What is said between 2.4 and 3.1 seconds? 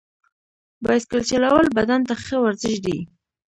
ورزش دی.